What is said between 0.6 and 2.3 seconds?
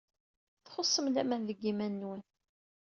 Txuṣṣem laman deg yiman-nwen.